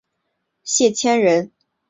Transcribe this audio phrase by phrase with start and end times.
[0.63, 1.53] 谢迁人。